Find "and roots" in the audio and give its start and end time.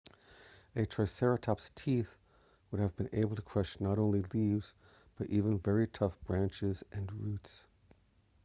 6.91-7.67